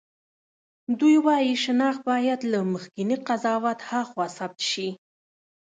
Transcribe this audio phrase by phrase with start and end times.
[0.99, 4.89] دوی وايي شناخت باید له مخکېني قضاوت هاخوا ثبت شي.